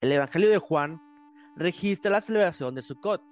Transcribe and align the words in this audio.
el 0.00 0.12
Evangelio 0.12 0.48
de 0.48 0.58
Juan 0.58 1.00
registra 1.56 2.10
la 2.10 2.20
celebración 2.20 2.74
de 2.74 2.82
Sukkot. 2.82 3.22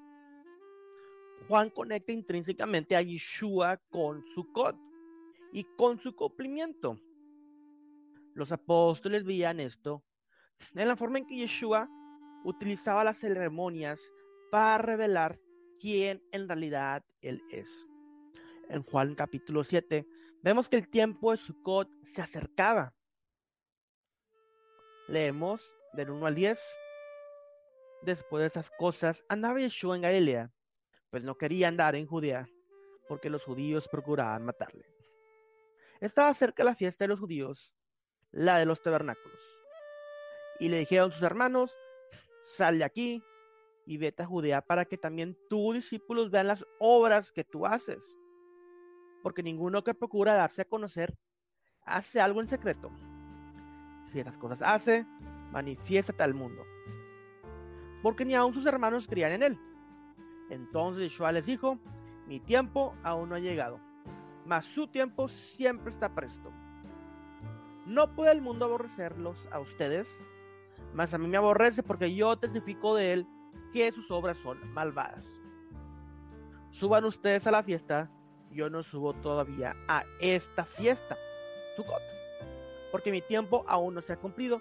Juan 1.46 1.70
conecta 1.70 2.12
intrínsecamente 2.12 2.96
a 2.96 3.02
Yeshua 3.02 3.76
con 3.88 4.26
Sukkot 4.26 4.76
y 5.52 5.64
con 5.76 6.00
su 6.00 6.16
cumplimiento. 6.16 7.00
Los 8.34 8.50
apóstoles 8.50 9.24
veían 9.24 9.60
esto 9.60 10.02
en 10.74 10.88
la 10.88 10.96
forma 10.96 11.18
en 11.18 11.26
que 11.26 11.36
Yeshua 11.36 11.88
utilizaba 12.44 13.04
las 13.04 13.18
ceremonias 13.18 14.00
para 14.50 14.78
revelar 14.78 15.38
quién 15.78 16.22
en 16.32 16.48
realidad 16.48 17.04
él 17.20 17.42
es. 17.50 17.68
En 18.68 18.82
Juan 18.82 19.14
capítulo 19.14 19.62
7 19.62 20.04
vemos 20.42 20.68
que 20.68 20.76
el 20.76 20.88
tiempo 20.88 21.30
de 21.30 21.38
Sukkot 21.38 21.88
se 22.06 22.22
acercaba. 22.22 22.92
Leemos 25.06 25.75
del 25.96 26.10
1 26.10 26.26
al 26.26 26.34
10. 26.34 26.60
Después 28.02 28.42
de 28.42 28.46
esas 28.46 28.70
cosas, 28.70 29.24
andaba 29.28 29.58
Yeshua 29.58 29.96
en 29.96 30.02
Galilea, 30.02 30.52
pues 31.10 31.24
no 31.24 31.36
quería 31.36 31.68
andar 31.68 31.96
en 31.96 32.06
Judea, 32.06 32.48
porque 33.08 33.30
los 33.30 33.44
judíos 33.44 33.88
procuraban 33.88 34.44
matarle. 34.44 34.86
Estaba 36.00 36.32
cerca 36.34 36.62
la 36.62 36.74
fiesta 36.74 37.04
de 37.04 37.08
los 37.08 37.20
judíos, 37.20 37.74
la 38.30 38.58
de 38.58 38.66
los 38.66 38.82
tabernáculos. 38.82 39.40
Y 40.60 40.68
le 40.68 40.78
dijeron 40.78 41.10
sus 41.10 41.22
hermanos, 41.22 41.76
sal 42.42 42.78
de 42.78 42.84
aquí 42.84 43.22
y 43.86 43.98
vete 43.98 44.22
a 44.22 44.26
Judea 44.26 44.60
para 44.60 44.84
que 44.84 44.98
también 44.98 45.36
tus 45.48 45.74
discípulos 45.74 46.30
vean 46.30 46.48
las 46.48 46.66
obras 46.78 47.32
que 47.32 47.44
tú 47.44 47.66
haces. 47.66 48.16
Porque 49.22 49.42
ninguno 49.42 49.82
que 49.82 49.94
procura 49.94 50.34
darse 50.34 50.62
a 50.62 50.66
conocer 50.66 51.16
hace 51.82 52.20
algo 52.20 52.40
en 52.40 52.48
secreto. 52.48 52.90
Si 54.12 54.20
esas 54.20 54.38
cosas 54.38 54.62
hace, 54.62 55.06
manifiéstate 55.52 56.22
al 56.22 56.34
mundo. 56.34 56.64
Porque 58.02 58.24
ni 58.24 58.34
aun 58.34 58.54
sus 58.54 58.66
hermanos 58.66 59.06
creían 59.06 59.32
en 59.32 59.42
él. 59.42 59.60
Entonces 60.50 61.04
Yeshua 61.04 61.32
les 61.32 61.46
dijo, 61.46 61.78
mi 62.26 62.40
tiempo 62.40 62.94
aún 63.02 63.28
no 63.28 63.34
ha 63.34 63.40
llegado, 63.40 63.80
mas 64.44 64.66
su 64.66 64.86
tiempo 64.88 65.28
siempre 65.28 65.90
está 65.90 66.14
presto. 66.14 66.52
No 67.86 68.14
puede 68.14 68.32
el 68.32 68.42
mundo 68.42 68.64
aborrecerlos 68.64 69.48
a 69.50 69.60
ustedes, 69.60 70.26
mas 70.92 71.14
a 71.14 71.18
mí 71.18 71.28
me 71.28 71.36
aborrece 71.36 71.82
porque 71.82 72.14
yo 72.14 72.36
testifico 72.36 72.94
de 72.96 73.12
él 73.12 73.26
que 73.72 73.92
sus 73.92 74.10
obras 74.10 74.38
son 74.38 74.72
malvadas. 74.72 75.26
Suban 76.70 77.04
ustedes 77.04 77.46
a 77.46 77.50
la 77.50 77.62
fiesta, 77.62 78.10
yo 78.50 78.70
no 78.70 78.82
subo 78.82 79.14
todavía 79.14 79.76
a 79.88 80.04
esta 80.20 80.64
fiesta, 80.64 81.16
Sukkot, 81.76 82.02
porque 82.90 83.12
mi 83.12 83.20
tiempo 83.20 83.64
aún 83.68 83.94
no 83.94 84.02
se 84.02 84.12
ha 84.12 84.20
cumplido. 84.20 84.60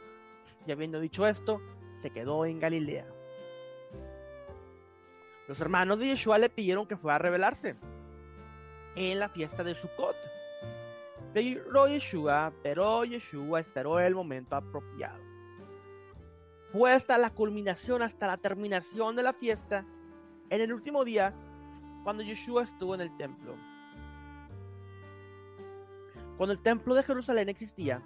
Y 0.65 0.71
habiendo 0.71 0.99
dicho 0.99 1.27
esto, 1.27 1.61
se 2.01 2.09
quedó 2.09 2.45
en 2.45 2.59
Galilea. 2.59 3.07
Los 5.47 5.61
hermanos 5.61 5.99
de 5.99 6.07
Yeshua 6.07 6.39
le 6.39 6.49
pidieron 6.49 6.87
que 6.87 6.97
fuera 6.97 7.15
a 7.15 7.19
revelarse 7.19 7.75
en 8.95 9.19
la 9.19 9.29
fiesta 9.29 9.63
de 9.63 9.75
Sukkot. 9.75 10.15
Pero 11.33 11.87
Yeshua, 11.87 12.53
pero 12.63 13.03
Yeshua 13.03 13.59
esperó 13.59 13.99
el 13.99 14.15
momento 14.15 14.55
apropiado. 14.55 15.19
Fue 16.71 16.91
hasta 16.91 17.17
la 17.17 17.29
culminación, 17.29 18.01
hasta 18.01 18.27
la 18.27 18.37
terminación 18.37 19.15
de 19.15 19.23
la 19.23 19.33
fiesta, 19.33 19.85
en 20.49 20.61
el 20.61 20.73
último 20.73 21.05
día, 21.05 21.33
cuando 22.03 22.23
Yeshua 22.23 22.63
estuvo 22.63 22.95
en 22.95 23.01
el 23.01 23.15
templo. 23.17 23.55
Cuando 26.37 26.53
el 26.53 26.61
templo 26.61 26.95
de 26.95 27.03
Jerusalén 27.03 27.49
existía, 27.49 28.01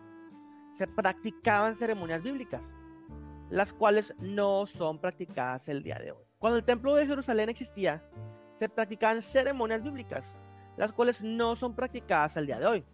se 0.79 0.87
practicaban 0.87 1.75
ceremonias 1.75 2.23
bíblicas, 2.23 2.61
las 3.49 3.73
cuales 3.73 4.15
no 4.17 4.65
son 4.65 4.97
practicadas 4.97 5.67
el 5.67 5.83
día 5.83 5.99
de 5.99 6.13
hoy. 6.13 6.23
Cuando 6.37 6.57
el 6.57 6.63
templo 6.63 6.95
de 6.95 7.05
Jerusalén 7.05 7.49
existía, 7.49 8.01
se 8.57 8.69
practicaban 8.69 9.21
ceremonias 9.21 9.83
bíblicas, 9.83 10.37
las 10.77 10.93
cuales 10.93 11.21
no 11.21 11.57
son 11.57 11.75
practicadas 11.75 12.37
el 12.37 12.45
día 12.45 12.59
de 12.59 12.65
hoy. 12.65 12.85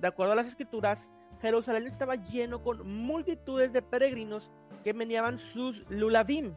De 0.00 0.08
acuerdo 0.08 0.32
a 0.32 0.34
las 0.34 0.48
escrituras, 0.48 1.08
Jerusalén 1.40 1.86
estaba 1.86 2.16
lleno 2.16 2.64
con 2.64 2.84
multitudes 2.84 3.72
de 3.72 3.80
peregrinos 3.80 4.50
que 4.82 4.92
meneaban 4.92 5.38
sus 5.38 5.88
lulavim. 5.88 6.52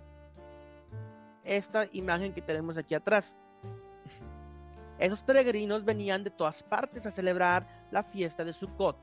Esta 1.44 1.88
imagen 1.92 2.34
que 2.34 2.42
tenemos 2.42 2.78
aquí 2.78 2.96
atrás. 2.96 3.36
Esos 4.98 5.22
peregrinos 5.22 5.86
venían 5.86 6.24
de 6.24 6.32
todas 6.32 6.64
partes 6.64 7.06
a 7.06 7.12
celebrar 7.12 7.68
la 7.92 8.02
fiesta 8.02 8.44
de 8.44 8.54
Sukkot, 8.54 8.98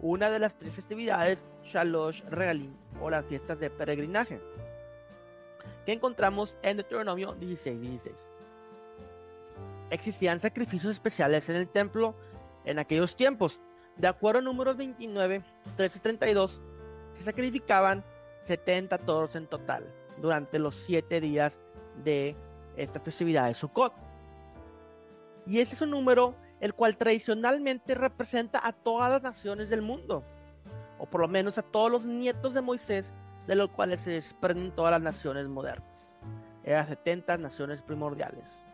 una 0.00 0.30
de 0.30 0.38
las 0.38 0.54
tres 0.54 0.72
festividades 0.72 1.38
Shalosh 1.64 2.22
Regalim 2.30 2.74
o 3.00 3.10
las 3.10 3.24
fiestas 3.26 3.58
de 3.58 3.70
peregrinaje, 3.70 4.40
que 5.84 5.92
encontramos 5.92 6.58
en 6.62 6.76
Deuteronomio 6.76 7.34
16:16. 7.34 7.80
16. 7.80 8.16
Existían 9.90 10.40
sacrificios 10.40 10.92
especiales 10.92 11.48
en 11.48 11.56
el 11.56 11.68
templo 11.68 12.14
en 12.64 12.78
aquellos 12.78 13.16
tiempos. 13.16 13.60
De 13.96 14.06
acuerdo 14.06 14.40
a 14.40 14.42
números 14.42 14.76
29, 14.76 15.42
13 15.76 15.98
y 15.98 16.00
32, 16.00 16.60
se 17.16 17.24
sacrificaban 17.24 18.04
70 18.44 18.98
toros 18.98 19.34
en 19.34 19.46
total 19.46 19.92
durante 20.20 20.58
los 20.58 20.76
7 20.76 21.20
días 21.20 21.58
de 22.04 22.36
esta 22.76 23.00
festividad 23.00 23.46
de 23.46 23.54
Sukkot. 23.54 23.92
Y 25.46 25.60
ese 25.60 25.74
es 25.74 25.80
un 25.80 25.90
número 25.90 26.34
el 26.60 26.74
cual 26.74 26.96
tradicionalmente 26.96 27.94
representa 27.94 28.60
a 28.66 28.72
todas 28.72 29.10
las 29.10 29.22
naciones 29.22 29.70
del 29.70 29.82
mundo, 29.82 30.24
o 30.98 31.06
por 31.06 31.20
lo 31.20 31.28
menos 31.28 31.58
a 31.58 31.62
todos 31.62 31.90
los 31.90 32.06
nietos 32.06 32.54
de 32.54 32.62
Moisés, 32.62 33.12
de 33.46 33.54
los 33.54 33.70
cuales 33.70 34.02
se 34.02 34.10
desprenden 34.10 34.74
todas 34.74 34.90
las 34.90 35.02
naciones 35.02 35.48
modernas. 35.48 36.16
Eran 36.64 36.86
70 36.86 37.38
naciones 37.38 37.82
primordiales. 37.82 38.64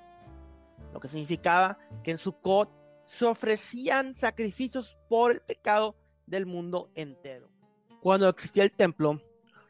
Lo 0.92 1.00
que 1.00 1.08
significaba 1.08 1.78
que 2.02 2.10
en 2.12 2.18
Sukkot 2.18 2.70
se 3.06 3.24
ofrecían 3.24 4.16
sacrificios 4.16 4.98
por 5.08 5.32
el 5.32 5.40
pecado 5.40 5.96
del 6.26 6.46
mundo 6.46 6.90
entero. 6.94 7.48
Cuando 8.00 8.28
existía 8.28 8.64
el 8.64 8.72
templo, 8.72 9.20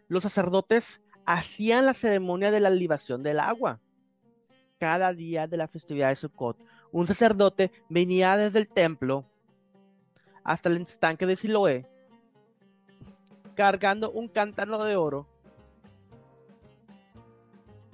los 0.08 0.22
sacerdotes 0.22 1.00
hacían 1.26 1.86
la 1.86 1.94
ceremonia 1.94 2.50
de 2.50 2.60
la 2.60 2.70
libación 2.70 3.22
del 3.22 3.40
agua. 3.40 3.80
Cada 4.78 5.12
día 5.12 5.46
de 5.46 5.56
la 5.56 5.68
festividad 5.68 6.08
de 6.08 6.16
Sukkot, 6.16 6.58
un 6.94 7.08
sacerdote 7.08 7.72
venía 7.88 8.36
desde 8.36 8.60
el 8.60 8.68
templo 8.68 9.24
hasta 10.44 10.68
el 10.68 10.82
estanque 10.82 11.26
de 11.26 11.36
Siloé, 11.36 11.88
cargando 13.56 14.12
un 14.12 14.28
cántaro 14.28 14.84
de 14.84 14.94
oro. 14.94 15.26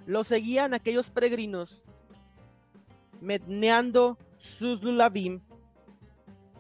Lo 0.05 0.23
seguían 0.23 0.75
aquellos 0.75 1.09
peregrinos, 1.09 1.81
meneando 3.23 4.19
sus 4.37 4.83
lulabim. 4.83 5.41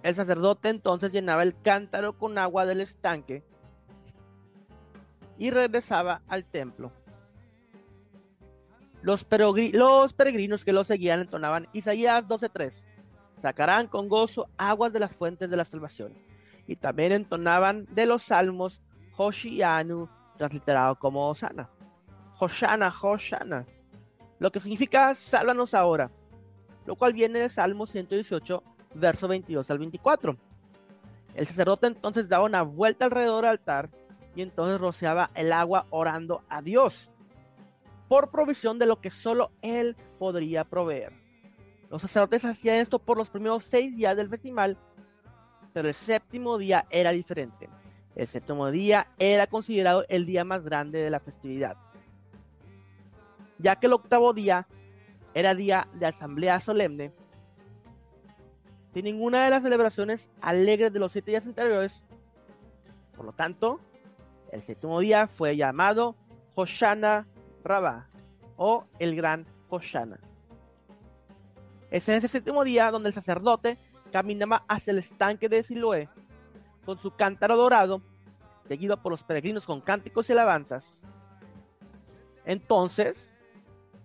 El 0.02 0.14
sacerdote 0.14 0.70
entonces 0.70 1.12
llenaba 1.12 1.42
el 1.42 1.60
cántaro 1.60 2.16
con 2.16 2.38
agua 2.38 2.64
del 2.64 2.80
estanque 2.80 3.44
y 5.36 5.50
regresaba 5.50 6.22
al 6.26 6.46
templo. 6.46 6.90
Los, 9.02 9.26
los 9.72 10.12
peregrinos 10.12 10.64
que 10.64 10.72
lo 10.72 10.84
seguían 10.84 11.20
entonaban 11.20 11.68
Isaías 11.72 12.26
12:3. 12.26 12.72
Sacarán 13.38 13.86
con 13.86 14.08
gozo 14.08 14.48
aguas 14.58 14.92
de 14.92 15.00
las 15.00 15.12
fuentes 15.12 15.48
de 15.48 15.56
la 15.56 15.64
salvación. 15.64 16.12
Y 16.66 16.76
también 16.76 17.12
entonaban 17.12 17.86
de 17.90 18.06
los 18.06 18.24
salmos 18.24 18.80
Hoshianu, 19.16 20.08
transliterado 20.36 20.96
como 20.96 21.28
Osana. 21.28 21.70
Hoshana, 22.38 22.92
Hoshana. 23.02 23.66
Lo 24.38 24.52
que 24.52 24.60
significa 24.60 25.14
sálvanos 25.14 25.74
ahora. 25.74 26.10
Lo 26.86 26.96
cual 26.96 27.12
viene 27.12 27.40
del 27.40 27.50
Salmo 27.50 27.86
118, 27.86 28.62
verso 28.94 29.28
22 29.28 29.70
al 29.70 29.78
24. 29.78 30.36
El 31.34 31.46
sacerdote 31.46 31.86
entonces 31.86 32.28
daba 32.28 32.44
una 32.44 32.62
vuelta 32.62 33.06
alrededor 33.06 33.44
del 33.44 33.52
altar 33.52 33.90
y 34.34 34.42
entonces 34.42 34.80
rociaba 34.80 35.30
el 35.34 35.52
agua 35.52 35.86
orando 35.90 36.42
a 36.48 36.62
Dios 36.62 37.09
por 38.10 38.32
provisión 38.32 38.80
de 38.80 38.86
lo 38.86 39.00
que 39.00 39.08
solo 39.08 39.52
Él 39.62 39.96
podría 40.18 40.64
proveer. 40.64 41.12
Los 41.90 42.02
sacerdotes 42.02 42.44
hacían 42.44 42.78
esto 42.78 42.98
por 42.98 43.16
los 43.16 43.30
primeros 43.30 43.62
seis 43.62 43.96
días 43.96 44.16
del 44.16 44.28
festival, 44.28 44.76
pero 45.72 45.86
el 45.86 45.94
séptimo 45.94 46.58
día 46.58 46.88
era 46.90 47.12
diferente. 47.12 47.70
El 48.16 48.26
séptimo 48.26 48.68
día 48.72 49.06
era 49.20 49.46
considerado 49.46 50.04
el 50.08 50.26
día 50.26 50.42
más 50.44 50.64
grande 50.64 51.00
de 51.00 51.08
la 51.08 51.20
festividad, 51.20 51.76
ya 53.58 53.76
que 53.76 53.86
el 53.86 53.92
octavo 53.92 54.32
día 54.32 54.66
era 55.32 55.54
día 55.54 55.86
de 55.94 56.06
asamblea 56.06 56.58
solemne. 56.58 57.12
Sin 58.92 59.04
ninguna 59.04 59.44
de 59.44 59.50
las 59.50 59.62
celebraciones 59.62 60.28
alegres 60.40 60.92
de 60.92 60.98
los 60.98 61.12
siete 61.12 61.30
días 61.30 61.46
anteriores, 61.46 62.02
por 63.14 63.24
lo 63.24 63.32
tanto, 63.32 63.78
el 64.50 64.64
séptimo 64.64 64.98
día 64.98 65.28
fue 65.28 65.56
llamado 65.56 66.16
Hoshana 66.56 67.28
Rabá 67.64 68.08
o 68.56 68.84
el 68.98 69.16
gran 69.16 69.46
Hoshana. 69.68 70.20
Es 71.90 72.08
en 72.08 72.16
ese 72.16 72.28
séptimo 72.28 72.64
día 72.64 72.90
donde 72.90 73.08
el 73.08 73.14
sacerdote 73.14 73.78
caminaba 74.12 74.64
hacia 74.68 74.92
el 74.92 74.98
estanque 74.98 75.48
de 75.48 75.62
Siloé 75.62 76.08
con 76.84 76.98
su 76.98 77.10
cántaro 77.12 77.56
dorado 77.56 78.02
seguido 78.70 78.96
por 79.02 79.10
los 79.10 79.24
peregrinos 79.24 79.66
con 79.66 79.80
cánticos 79.80 80.28
y 80.28 80.32
alabanzas. 80.32 80.92
Entonces, 82.44 83.32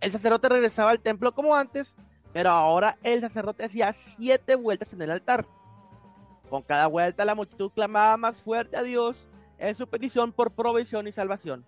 el 0.01 0.11
sacerdote 0.11 0.49
regresaba 0.49 0.89
al 0.89 0.99
templo 0.99 1.35
como 1.35 1.55
antes, 1.55 1.95
pero 2.33 2.49
ahora 2.49 2.97
el 3.03 3.21
sacerdote 3.21 3.65
hacía 3.65 3.93
siete 3.93 4.55
vueltas 4.55 4.91
en 4.93 5.03
el 5.03 5.11
altar. 5.11 5.45
Con 6.49 6.63
cada 6.63 6.87
vuelta 6.87 7.25
la 7.25 7.35
multitud 7.35 7.69
clamaba 7.75 8.17
más 8.17 8.41
fuerte 8.41 8.75
a 8.75 8.81
Dios 8.81 9.27
en 9.59 9.75
su 9.75 9.87
petición 9.87 10.31
por 10.31 10.51
provisión 10.51 11.07
y 11.07 11.11
salvación. 11.11 11.63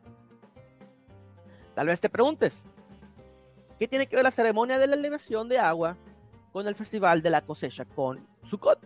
Tal 1.77 1.85
vez 1.85 2.01
te 2.01 2.09
preguntes, 2.09 2.63
¿qué 3.77 3.87
tiene 3.87 4.07
que 4.07 4.15
ver 4.15 4.25
la 4.25 4.31
ceremonia 4.31 4.79
de 4.79 4.87
la 4.87 4.95
elevación 4.95 5.47
de 5.47 5.59
agua 5.59 5.95
con 6.51 6.67
el 6.67 6.73
festival 6.73 7.21
de 7.21 7.29
la 7.29 7.41
cosecha 7.41 7.85
con 7.85 8.27
Sukkot? 8.45 8.79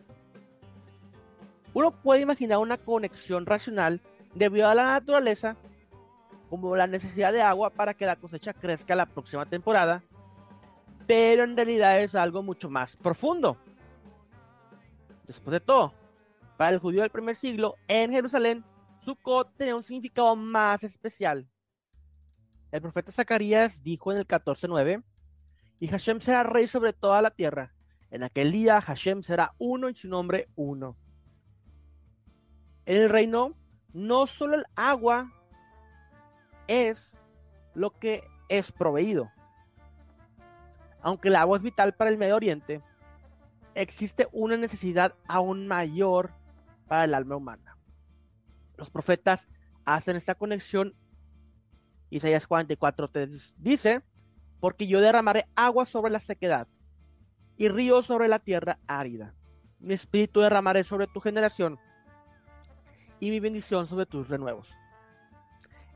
Uno 1.73 1.91
puede 1.91 2.19
imaginar 2.19 2.57
una 2.57 2.75
conexión 2.77 3.45
racional 3.45 4.01
debido 4.35 4.67
a 4.67 4.75
la 4.75 4.83
naturaleza, 4.83 5.55
como 6.49 6.75
la 6.75 6.85
necesidad 6.85 7.31
de 7.31 7.41
agua 7.41 7.69
para 7.69 7.93
que 7.93 8.05
la 8.05 8.17
cosecha 8.17 8.51
crezca 8.51 8.93
la 8.93 9.05
próxima 9.05 9.45
temporada, 9.45 10.03
pero 11.07 11.45
en 11.45 11.55
realidad 11.55 12.01
es 12.01 12.13
algo 12.13 12.43
mucho 12.43 12.69
más 12.69 12.97
profundo. 12.97 13.55
Después 15.27 15.53
de 15.53 15.61
todo, 15.61 15.93
para 16.57 16.71
el 16.71 16.79
judío 16.79 17.03
del 17.03 17.09
primer 17.09 17.38
siglo, 17.38 17.77
en 17.88 18.11
Jerusalén, 18.11 18.65
Sukkot 19.05 19.55
tenía 19.55 19.77
un 19.77 19.83
significado 19.83 20.35
más 20.35 20.83
especial. 20.83 21.47
El 22.71 22.81
profeta 22.81 23.12
Zacarías 23.12 23.83
dijo 23.83 24.12
en 24.12 24.18
el 24.18 24.27
14.9, 24.27 25.03
y 25.79 25.88
Hashem 25.88 26.21
será 26.21 26.44
rey 26.44 26.68
sobre 26.68 26.94
toda 26.94 27.21
la 27.21 27.31
tierra. 27.31 27.73
En 28.12 28.23
aquel 28.23 28.51
día 28.51 28.81
Hashem 28.81 29.23
será 29.23 29.53
uno 29.57 29.89
y 29.89 29.95
su 29.95 30.07
nombre 30.07 30.50
uno. 30.56 30.97
En 32.85 33.01
el 33.01 33.09
reino, 33.09 33.56
no 33.94 34.27
solo 34.27 34.56
el 34.56 34.65
agua 34.75 35.31
es 36.68 37.18
lo 37.73 37.97
que 37.97 38.23
es 38.47 38.71
proveído. 38.71 39.31
Aunque 41.01 41.29
el 41.29 41.35
agua 41.35 41.57
es 41.57 41.63
vital 41.63 41.94
para 41.94 42.09
el 42.09 42.17
Medio 42.17 42.35
Oriente, 42.35 42.81
existe 43.75 44.27
una 44.31 44.57
necesidad 44.57 45.15
aún 45.27 45.67
mayor 45.67 46.31
para 46.88 47.06
el 47.06 47.13
alma 47.13 47.38
humana. 47.38 47.77
Los 48.77 48.89
profetas 48.89 49.41
hacen 49.85 50.15
esta 50.15 50.35
conexión. 50.35 50.95
Isaías 52.12 52.46
44 52.46 53.08
te 53.08 53.28
dice, 53.58 54.04
porque 54.60 54.86
yo 54.86 55.02
derramaré 55.02 55.48
agua 55.56 55.86
sobre 55.86 56.12
la 56.12 56.19
sequedad 56.19 56.68
y 57.58 57.69
río 57.69 58.04
sobre 58.04 58.28
la 58.28 58.40
tierra 58.40 58.80
árida. 58.86 59.34
Mi 59.80 59.96
espíritu 59.96 60.42
derramaré 60.42 60.84
sobre 60.84 61.08
tu 61.08 61.19
generación 61.19 61.80
y 63.19 63.31
mi 63.31 63.40
bendición 63.40 63.88
sobre 63.88 64.06
tus 64.06 64.30
renuevos. 64.30 64.69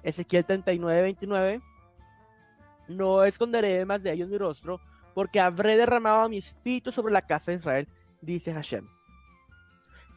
Ezequiel 0.03 0.45
39, 0.45 1.01
29. 1.01 1.61
No 2.87 3.23
esconderé 3.23 3.83
más 3.85 4.01
de 4.01 4.13
ellos 4.13 4.29
mi 4.29 4.37
rostro, 4.37 4.79
porque 5.13 5.39
habré 5.39 5.75
derramado 5.75 6.29
mi 6.29 6.37
espíritu 6.37 6.91
sobre 6.91 7.13
la 7.13 7.23
casa 7.23 7.51
de 7.51 7.57
Israel, 7.57 7.89
dice 8.21 8.53
Hashem. 8.53 8.87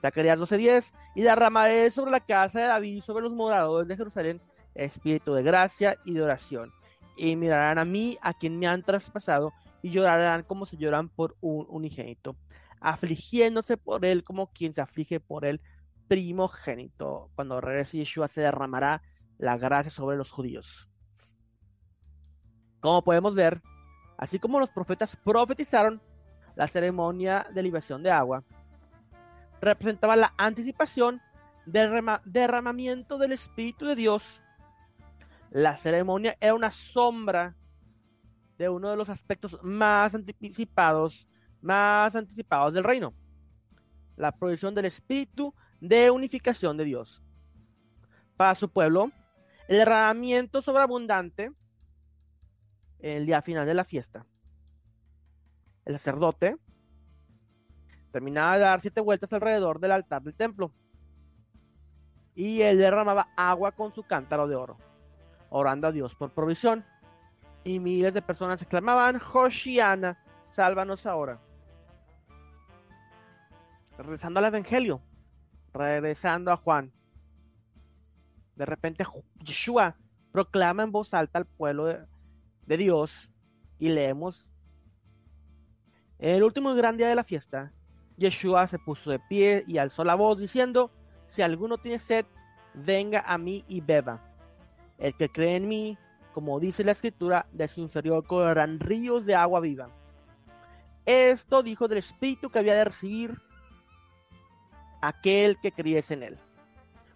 Zacarías 0.00 0.38
12:10, 0.38 0.92
y 1.16 1.22
derramaré 1.22 1.90
sobre 1.90 2.12
la 2.12 2.20
casa 2.20 2.60
de 2.60 2.66
David, 2.66 3.02
sobre 3.02 3.24
los 3.24 3.32
moradores 3.32 3.88
de 3.88 3.96
Jerusalén, 3.96 4.40
espíritu 4.78 5.34
de 5.34 5.42
gracia 5.42 5.98
y 6.04 6.14
de 6.14 6.22
oración. 6.22 6.72
Y 7.16 7.36
mirarán 7.36 7.78
a 7.78 7.84
mí, 7.84 8.18
a 8.22 8.34
quien 8.34 8.58
me 8.58 8.66
han 8.66 8.82
traspasado, 8.82 9.52
y 9.82 9.90
llorarán 9.90 10.42
como 10.42 10.66
se 10.66 10.76
lloran 10.76 11.08
por 11.08 11.36
un 11.40 11.66
unigénito, 11.68 12.36
afligiéndose 12.80 13.76
por 13.76 14.04
él 14.04 14.24
como 14.24 14.52
quien 14.52 14.72
se 14.72 14.80
aflige 14.80 15.20
por 15.20 15.44
el 15.44 15.60
primogénito. 16.08 17.30
Cuando 17.34 17.60
regrese 17.60 17.98
Yeshua 17.98 18.28
se 18.28 18.40
derramará 18.40 19.02
la 19.36 19.56
gracia 19.56 19.90
sobre 19.90 20.16
los 20.16 20.30
judíos. 20.30 20.88
Como 22.80 23.02
podemos 23.02 23.34
ver, 23.34 23.60
Así 24.18 24.40
como 24.40 24.58
los 24.58 24.68
profetas 24.68 25.16
profetizaron, 25.16 26.02
la 26.56 26.66
ceremonia 26.66 27.46
de 27.54 27.62
liberación 27.62 28.02
de 28.02 28.10
agua 28.10 28.42
representaba 29.60 30.16
la 30.16 30.34
anticipación 30.36 31.22
del 31.66 32.04
derramamiento 32.24 33.16
del 33.16 33.32
Espíritu 33.32 33.86
de 33.86 33.94
Dios. 33.94 34.42
La 35.50 35.76
ceremonia 35.76 36.36
era 36.40 36.54
una 36.54 36.70
sombra 36.70 37.56
de 38.58 38.68
uno 38.68 38.90
de 38.90 38.96
los 38.96 39.08
aspectos 39.08 39.58
más 39.62 40.14
anticipados, 40.14 41.28
más 41.60 42.14
anticipados 42.14 42.74
del 42.74 42.84
reino, 42.84 43.14
la 44.16 44.32
provisión 44.32 44.74
del 44.74 44.86
Espíritu 44.86 45.54
de 45.80 46.10
unificación 46.10 46.76
de 46.76 46.84
Dios. 46.84 47.22
Para 48.36 48.54
su 48.54 48.68
pueblo, 48.68 49.10
el 49.68 49.78
derramamiento 49.78 50.60
sobreabundante 50.60 51.52
el 52.98 53.26
día 53.26 53.42
final 53.42 53.64
de 53.64 53.74
la 53.74 53.84
fiesta, 53.84 54.26
el 55.84 55.94
sacerdote 55.94 56.56
terminaba 58.10 58.54
de 58.54 58.60
dar 58.60 58.80
siete 58.80 59.00
vueltas 59.00 59.32
alrededor 59.32 59.78
del 59.78 59.92
altar 59.92 60.22
del 60.22 60.34
templo 60.34 60.72
y 62.34 62.62
él 62.62 62.78
derramaba 62.78 63.28
agua 63.36 63.72
con 63.72 63.94
su 63.94 64.02
cántaro 64.02 64.46
de 64.48 64.56
oro, 64.56 64.78
orando 65.50 65.88
a 65.88 65.92
Dios 65.92 66.14
por 66.14 66.32
provisión. 66.32 66.84
Y 67.64 67.80
miles 67.80 68.14
de 68.14 68.22
personas 68.22 68.62
exclamaban, 68.62 69.20
Hoshiana, 69.32 70.18
sálvanos 70.48 71.06
ahora. 71.06 71.40
Regresando 73.98 74.38
al 74.38 74.46
Evangelio, 74.46 75.02
regresando 75.72 76.52
a 76.52 76.56
Juan. 76.56 76.92
De 78.54 78.64
repente 78.64 79.04
Yeshua 79.44 79.96
proclama 80.32 80.82
en 80.82 80.92
voz 80.92 81.14
alta 81.14 81.38
al 81.38 81.46
pueblo 81.46 81.86
de, 81.86 82.06
de 82.66 82.76
Dios 82.76 83.30
y 83.78 83.88
leemos, 83.88 84.48
el 86.18 86.42
último 86.42 86.74
gran 86.74 86.96
día 86.96 87.08
de 87.08 87.14
la 87.14 87.22
fiesta, 87.22 87.72
Yeshua 88.16 88.66
se 88.66 88.80
puso 88.80 89.10
de 89.10 89.20
pie 89.20 89.62
y 89.68 89.78
alzó 89.78 90.02
la 90.02 90.16
voz 90.16 90.38
diciendo, 90.38 90.90
si 91.28 91.42
alguno 91.42 91.78
tiene 91.78 92.00
sed, 92.00 92.26
venga 92.74 93.20
a 93.20 93.38
mí 93.38 93.64
y 93.68 93.80
beba. 93.80 94.27
El 94.98 95.14
que 95.14 95.28
cree 95.28 95.56
en 95.56 95.68
mí, 95.68 95.96
como 96.32 96.60
dice 96.60 96.84
la 96.84 96.92
escritura, 96.92 97.46
de 97.52 97.68
su 97.68 97.80
inferior 97.80 98.26
correrán 98.26 98.80
ríos 98.80 99.24
de 99.26 99.34
agua 99.34 99.60
viva. 99.60 99.90
Esto 101.06 101.62
dijo 101.62 101.88
del 101.88 101.98
Espíritu 101.98 102.50
que 102.50 102.58
había 102.58 102.74
de 102.74 102.84
recibir 102.84 103.40
aquel 105.00 105.58
que 105.60 105.72
creyese 105.72 106.14
en 106.14 106.22
él. 106.24 106.38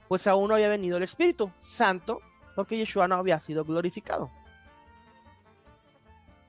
Pues 0.09 0.27
aún 0.27 0.49
no 0.49 0.55
había 0.55 0.69
venido 0.69 0.97
el 0.97 1.03
Espíritu 1.03 1.51
Santo, 1.63 2.21
porque 2.55 2.79
Yeshua 2.79 3.09
no 3.09 3.17
había 3.17 3.41
sido 3.41 3.65
glorificado. 3.65 4.31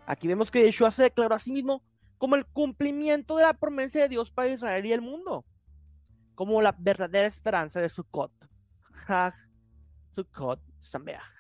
Aquí 0.06 0.28
vemos 0.28 0.52
que 0.52 0.64
Yeshua 0.64 0.92
se 0.92 1.04
declaró 1.04 1.36
a 1.36 1.40
sí 1.40 1.52
mismo 1.52 1.82
como 2.18 2.36
el 2.36 2.46
cumplimiento 2.46 3.36
de 3.38 3.44
la 3.44 3.54
promesa 3.54 4.00
de 4.00 4.10
Dios 4.10 4.32
para 4.32 4.50
Israel 4.50 4.86
y 4.86 4.94
el 4.94 5.02
mundo, 5.02 5.46
como 6.36 6.62
la 6.62 6.76
verdadera 6.78 7.28
esperanza 7.28 7.82
de 7.82 7.90
Sukkot. 7.90 8.32
Hag 9.08 9.34
Sukkot 10.84 10.92
Sameach. 10.92 11.24